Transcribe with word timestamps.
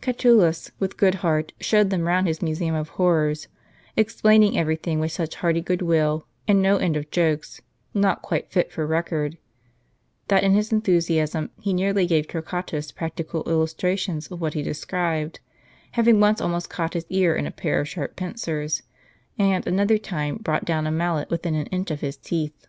Catulus, 0.00 0.72
with 0.80 0.96
good 0.96 1.14
heart, 1.14 1.52
showed 1.60 1.90
them 1.90 2.08
round 2.08 2.26
his 2.26 2.42
museum 2.42 2.74
of 2.74 2.88
horrors, 2.98 3.46
explaining 3.96 4.58
every 4.58 4.74
thing 4.74 4.98
with 4.98 5.12
such 5.12 5.36
hearty 5.36 5.60
good 5.60 5.80
will, 5.80 6.26
and 6.48 6.60
no 6.60 6.78
end 6.78 6.96
of 6.96 7.08
jokes 7.12 7.60
not 7.94 8.20
quite 8.20 8.50
fit 8.50 8.72
for 8.72 8.92
i 8.92 9.00
ecord, 9.00 9.38
that 10.26 10.42
in 10.42 10.54
his 10.54 10.70
enthu 10.72 10.96
siasm 10.98 11.50
he 11.60 11.72
nearly 11.72 12.04
gave 12.04 12.26
Torquatus 12.26 12.90
practical 12.90 13.44
illustrations 13.48 14.26
of 14.26 14.40
what 14.40 14.54
he 14.54 14.62
described, 14.64 15.38
having 15.92 16.18
once 16.18 16.40
almost 16.40 16.68
caught 16.68 16.94
his 16.94 17.06
ear 17.08 17.36
in 17.36 17.46
a 17.46 17.52
pair 17.52 17.78
of 17.80 17.88
sharp 17.88 18.16
pincers, 18.16 18.82
and 19.38 19.68
another 19.68 19.98
time 19.98 20.38
brought 20.38 20.64
down 20.64 20.88
a 20.88 20.90
mallet 20.90 21.30
within 21.30 21.54
an 21.54 21.66
inch 21.66 21.92
of 21.92 22.00
his 22.00 22.16
teeth. 22.16 22.66